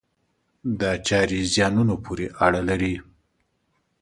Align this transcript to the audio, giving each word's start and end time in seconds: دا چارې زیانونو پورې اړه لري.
دا 0.79 0.91
چارې 1.07 1.39
زیانونو 1.53 1.95
پورې 2.05 2.27
اړه 2.45 2.61
لري. 2.69 2.95